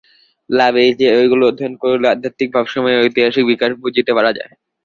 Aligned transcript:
লাভ 0.49 0.73
এই 0.83 0.91
যে, 0.99 1.07
ঐগুলি 1.17 1.43
অধ্যয়ন 1.47 1.73
করিলে 1.81 2.07
আধ্যাত্মিক 2.09 2.49
ভাবসমূহের 2.55 3.01
ঐতিহাসিক 3.03 3.43
বিকাশ 3.51 3.71
বুঝিতে 3.83 4.11
পারা 4.17 4.31
যায়। 4.37 4.51